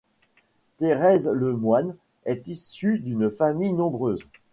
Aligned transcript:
Thérèse 0.79 1.27
Lemoine 1.27 1.95
est 2.25 2.47
issue 2.47 2.97
d'une 2.97 3.29
famille 3.29 3.71
nombreuse. 3.73 4.23